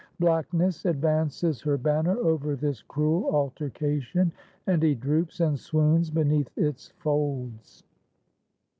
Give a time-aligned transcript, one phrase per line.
[0.19, 4.31] Blackness advances her banner over this cruel altercation,
[4.65, 7.83] and he droops and swoons beneath its folds.